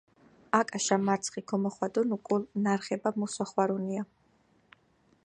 აკაშა 0.59 0.97
მარცხი 1.09 1.43
ქომოხვადუნ 1.51 2.17
უკულ 2.19 2.49
ნარღება 2.69 3.15
მუს 3.21 3.39
ოხვარუნია. 3.47 4.09